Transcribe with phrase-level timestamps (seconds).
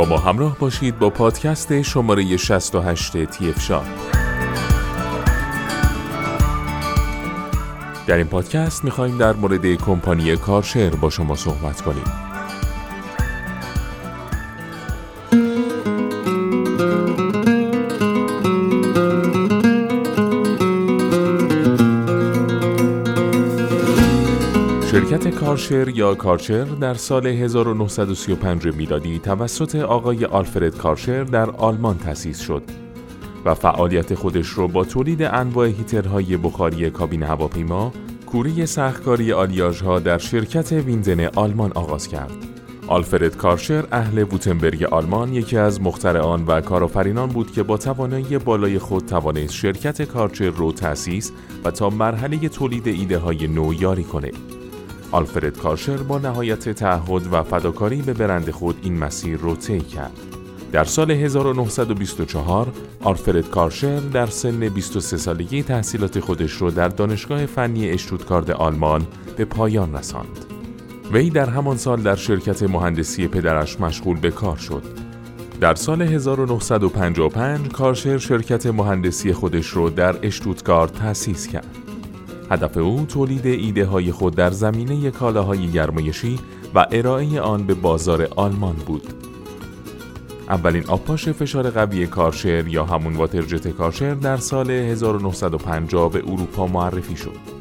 [0.00, 3.82] با ما همراه باشید با پادکست شماره 68 تیف شا
[8.06, 12.29] در این پادکست می‌خوایم در مورد کمپانی کارشر با شما صحبت کنیم.
[25.10, 32.40] شرکت کارشر یا کارشر در سال 1935 میلادی توسط آقای آلفرد کارشر در آلمان تأسیس
[32.40, 32.62] شد
[33.44, 37.92] و فعالیت خودش را با تولید انواع هیترهای بخاری کابین هواپیما،
[38.26, 42.32] کوری سختکاری آلیاژها در شرکت ویندن آلمان آغاز کرد.
[42.86, 48.78] آلفرد کارشر اهل بوتنبرگ آلمان یکی از مخترعان و کارآفرینان بود که با توانایی بالای
[48.78, 51.32] خود توانست شرکت کارشر رو تأسیس
[51.64, 54.30] و تا مرحله تولید ایده های نو یاری کنه.
[55.12, 60.12] آلفرد کارشر با نهایت تعهد و فداکاری به برند خود این مسیر رو طی کرد.
[60.72, 62.72] در سال 1924
[63.02, 69.44] آلفرد کارشر در سن 23 سالگی تحصیلات خودش رو در دانشگاه فنی اشتوتگارد آلمان به
[69.44, 70.44] پایان رساند.
[71.12, 74.82] وی در همان سال در شرکت مهندسی پدرش مشغول به کار شد.
[75.60, 81.89] در سال 1955 کارشر شرکت مهندسی خودش رو در اشتوتگارد تأسیس کرد.
[82.50, 86.38] هدف او تولید ایده های خود در زمینه کالاهای گرمایشی
[86.74, 89.06] و ارائه آن به بازار آلمان بود.
[90.48, 97.16] اولین آبپاش فشار قوی کارشر یا همون واترجت کارشر در سال 1950 به اروپا معرفی
[97.16, 97.60] شد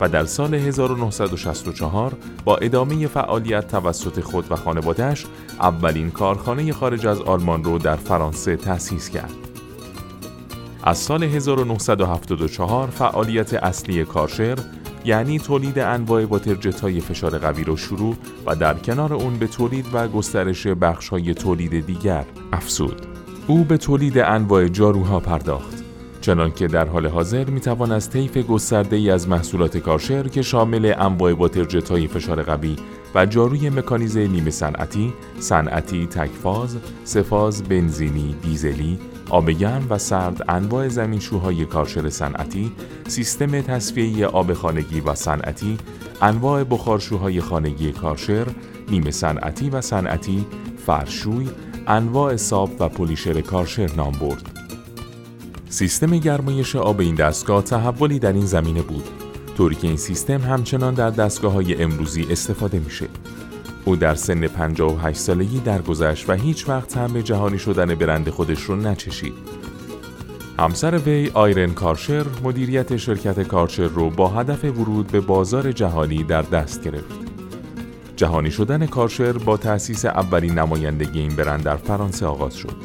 [0.00, 2.12] و در سال 1964
[2.44, 5.26] با ادامه فعالیت توسط خود و خانوادهش
[5.60, 9.49] اولین کارخانه خارج از آلمان رو در فرانسه تأسیس کرد.
[10.82, 14.58] از سال 1974 فعالیت اصلی کارشر
[15.04, 19.86] یعنی تولید انواع واترجت های فشار قوی را شروع و در کنار اون به تولید
[19.92, 23.06] و گسترش بخش های تولید دیگر افزود.
[23.46, 25.84] او به تولید انواع جاروها پرداخت.
[26.20, 30.94] چنانکه در حال حاضر می توان از طیف گسترده ای از محصولات کارشر که شامل
[30.98, 32.76] انواع واترجت های فشار قوی
[33.14, 38.98] و جاروی مکانیزه نیمه صنعتی، صنعتی تکفاز، سفاز بنزینی، دیزلی،
[39.30, 42.72] آب گرم و سرد انواع زمینشوهای کارشر صنعتی،
[43.08, 45.78] سیستم تصفیه آب خانگی و صنعتی،
[46.22, 48.46] انواع بخارشوهای خانگی کارشر،
[48.90, 50.46] نیمه صنعتی و صنعتی،
[50.86, 51.48] فرشوی،
[51.86, 54.50] انواع ساب و پلیشر کارشر نام برد.
[55.68, 59.08] سیستم گرمایش آب این دستگاه تحولی در این زمینه بود
[59.56, 63.08] طوری که این سیستم همچنان در دستگاه های امروزی استفاده میشه.
[63.84, 68.76] او در سن 58 سالگی درگذشت و هیچ وقت هم جهانی شدن برند خودش رو
[68.76, 69.34] نچشید.
[70.58, 76.42] همسر وی آیرن کارشر مدیریت شرکت کارشر رو با هدف ورود به بازار جهانی در
[76.42, 77.20] دست گرفت.
[78.16, 82.76] جهانی شدن کارشر با تأسیس اولین نمایندگی این برند در فرانسه آغاز شد.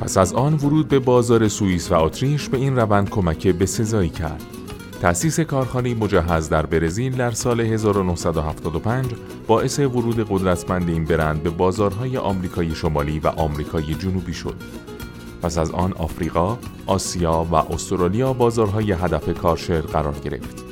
[0.00, 4.10] پس از آن ورود به بازار سوئیس و اتریش به این روند کمک به سزایی
[4.10, 4.59] کرد.
[5.00, 9.06] تأسیس کارخانه مجهز در برزیل در سال 1975
[9.46, 14.54] باعث ورود قدرتمند این برند به بازارهای آمریکای شمالی و آمریکای جنوبی شد.
[15.42, 20.64] پس از آن آفریقا، آسیا و استرالیا بازارهای هدف کارشر قرار گرفت.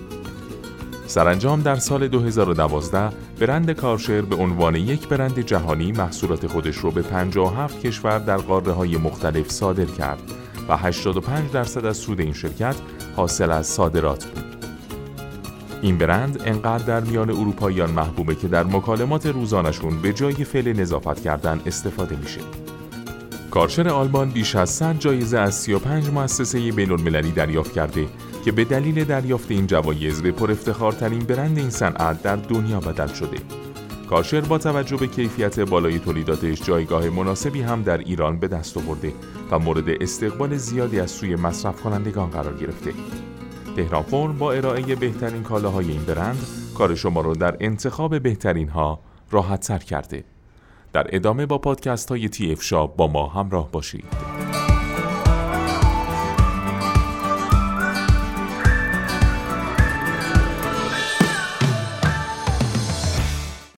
[1.06, 7.02] سرانجام در سال 2012 برند کارشر به عنوان یک برند جهانی محصولات خودش رو به
[7.02, 10.22] 57 کشور در قاره های مختلف صادر کرد
[10.68, 12.76] و 85 درصد از سود این شرکت
[13.16, 14.44] حاصل از صادرات بود.
[15.82, 21.22] این برند انقدر در میان اروپاییان محبوبه که در مکالمات روزانشون به جای فعل نظافت
[21.22, 22.40] کردن استفاده میشه.
[23.50, 28.06] کارشر آلمان بیش از 100 جایزه از 35 مؤسسه بین المللی دریافت کرده
[28.44, 33.12] که به دلیل دریافت این جوایز به پر افتخارترین برند این صنعت در دنیا بدل
[33.14, 33.67] شده.
[34.08, 39.12] کارشر با توجه به کیفیت بالای تولیداتش جایگاه مناسبی هم در ایران به دست آورده
[39.50, 42.92] و مورد استقبال زیادی از سوی مصرف کنندگان قرار گرفته.
[43.76, 49.00] تهران فرم با ارائه بهترین کالاهای این برند کار شما را در انتخاب بهترین ها
[49.30, 50.24] راحت تر کرده.
[50.92, 54.37] در ادامه با پادکست های تی اف شاب با ما همراه باشید.